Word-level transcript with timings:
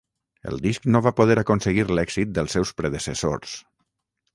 El 0.51 0.55
disc 0.63 0.87
no 0.95 1.01
va 1.09 1.13
poder 1.21 1.37
aconseguir 1.43 1.85
l'èxit 1.93 2.35
dels 2.39 2.59
seus 2.59 2.77
predecessors. 2.83 3.59